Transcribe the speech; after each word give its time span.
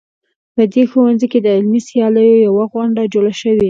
په 0.55 0.63
دې 0.73 0.83
ښوونځي 0.91 1.27
کې 1.31 1.39
د 1.41 1.47
علمي 1.57 1.81
سیالیو 1.87 2.43
یوه 2.47 2.63
غونډه 2.71 3.01
جوړه 3.13 3.33
شوې 3.39 3.55